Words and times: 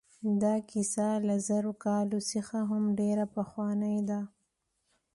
دا 0.41 0.53
کیسه 0.69 1.07
له 1.27 1.35
زرو 1.47 1.71
کالو 1.85 2.19
څخه 2.31 2.57
هم 2.69 2.83
ډېره 2.99 3.25
پخوانۍ 3.35 3.97
ده. 4.09 4.19